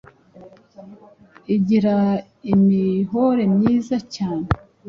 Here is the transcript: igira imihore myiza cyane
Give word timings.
igira 1.55 1.97
imihore 2.53 3.43
myiza 3.55 3.97
cyane 4.15 4.47